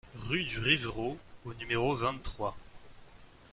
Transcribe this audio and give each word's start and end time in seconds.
Rue 0.17 0.45
du 0.45 0.57
Rivraud 0.57 1.19
au 1.45 1.53
numéro 1.53 1.93
vingt-trois 1.93 2.57